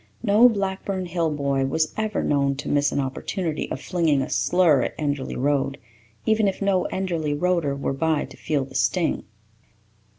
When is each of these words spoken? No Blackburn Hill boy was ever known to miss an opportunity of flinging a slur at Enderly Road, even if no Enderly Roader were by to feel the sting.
No 0.23 0.49
Blackburn 0.49 1.05
Hill 1.05 1.29
boy 1.29 1.63
was 1.67 1.93
ever 1.95 2.23
known 2.23 2.55
to 2.55 2.67
miss 2.67 2.91
an 2.91 2.99
opportunity 2.99 3.69
of 3.69 3.79
flinging 3.79 4.23
a 4.23 4.31
slur 4.31 4.81
at 4.81 4.97
Enderly 4.97 5.35
Road, 5.37 5.77
even 6.25 6.47
if 6.47 6.59
no 6.59 6.87
Enderly 6.91 7.37
Roader 7.37 7.79
were 7.79 7.93
by 7.93 8.25
to 8.25 8.35
feel 8.35 8.65
the 8.65 8.73
sting. 8.73 9.25